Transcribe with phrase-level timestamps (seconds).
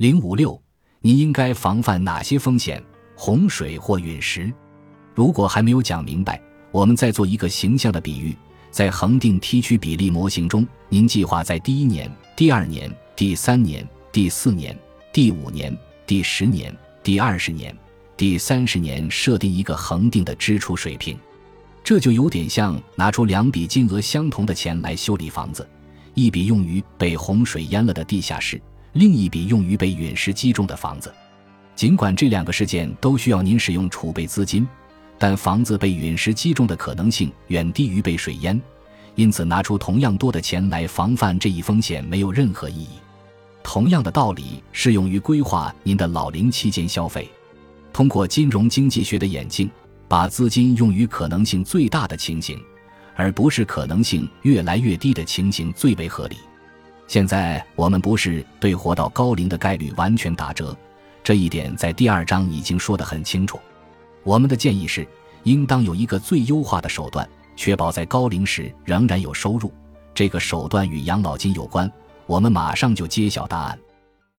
[0.00, 0.58] 零五六，
[1.02, 2.82] 您应该防范哪些风险？
[3.14, 4.50] 洪水或陨石？
[5.14, 6.40] 如果还没有讲明白，
[6.72, 8.34] 我们再做一个形象的比喻：
[8.70, 14.74] 在恒定梯区比例模型中，您计划在第一年、第二年、第三年、第四年、
[15.12, 17.76] 第五年、第十年、第二十年、
[18.16, 21.14] 第三十年设定一个恒定的支出水平。
[21.84, 25.68] 这就有点像拿出两笔金额相同的钱来修理房子，
[26.14, 28.58] 一笔用于被洪水淹了的地下室。
[28.92, 31.14] 另一笔用于被陨石击中的房子，
[31.76, 34.66] 尽管这两个事件都需要您使用储备资金，
[35.18, 38.60] 但房子被陨石击中的可能性远低于被水淹，
[39.14, 42.90] 因此拿出同样多的钱来防范这一风险没有任何意义。
[43.62, 47.28] 同样的道理适用于规划您的老龄期间消费，
[47.92, 49.70] 通过金融经济学的眼镜，
[50.08, 52.58] 把资金用于可能性最大的情形，
[53.14, 56.36] 而不是可能性越来越低的情形最为合理。
[57.10, 60.76] 现在我们不是对活到高龄的概率完全打折，
[61.24, 63.58] 这一点在第二章已经说得很清楚。
[64.22, 65.04] 我们的建议是，
[65.42, 69.72] 应当有一个最优化的手段，确保在高龄时仍然有收入。
[70.14, 71.90] 这个手段与养老金有关。
[72.26, 73.76] 我们马上就揭晓答案。